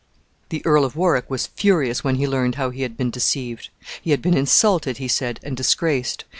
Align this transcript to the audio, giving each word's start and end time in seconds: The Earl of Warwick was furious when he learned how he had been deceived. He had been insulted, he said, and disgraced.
The 0.49 0.63
Earl 0.65 0.83
of 0.83 0.95
Warwick 0.95 1.29
was 1.29 1.45
furious 1.45 2.03
when 2.03 2.15
he 2.15 2.25
learned 2.27 2.55
how 2.55 2.71
he 2.71 2.81
had 2.81 2.97
been 2.97 3.11
deceived. 3.11 3.69
He 4.01 4.09
had 4.09 4.19
been 4.19 4.35
insulted, 4.35 4.97
he 4.97 5.07
said, 5.07 5.39
and 5.43 5.55
disgraced. 5.55 6.25